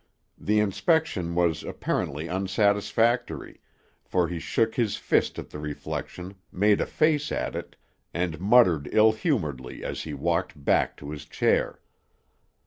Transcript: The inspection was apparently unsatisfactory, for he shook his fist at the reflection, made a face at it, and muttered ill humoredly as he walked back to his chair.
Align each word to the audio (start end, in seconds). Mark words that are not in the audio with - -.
The 0.39 0.59
inspection 0.59 1.35
was 1.35 1.63
apparently 1.63 2.27
unsatisfactory, 2.27 3.61
for 4.03 4.27
he 4.29 4.39
shook 4.39 4.73
his 4.73 4.95
fist 4.95 5.37
at 5.37 5.51
the 5.51 5.59
reflection, 5.59 6.33
made 6.51 6.81
a 6.81 6.87
face 6.87 7.31
at 7.31 7.55
it, 7.55 7.75
and 8.11 8.39
muttered 8.41 8.89
ill 8.91 9.11
humoredly 9.11 9.83
as 9.83 10.01
he 10.01 10.15
walked 10.15 10.65
back 10.65 10.97
to 10.97 11.11
his 11.11 11.25
chair. 11.25 11.81